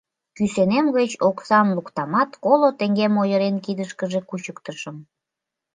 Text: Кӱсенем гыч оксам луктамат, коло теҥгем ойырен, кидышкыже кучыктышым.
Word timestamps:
Кӱсенем 0.35 0.85
гыч 0.97 1.11
оксам 1.29 1.67
луктамат, 1.75 2.29
коло 2.43 2.69
теҥгем 2.79 3.13
ойырен, 3.21 3.55
кидышкыже 3.65 4.19
кучыктышым. 4.29 4.97